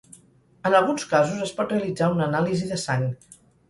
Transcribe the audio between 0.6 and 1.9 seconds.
En alguns casos es pot